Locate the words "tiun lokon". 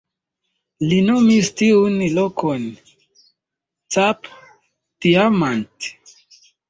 1.59-2.65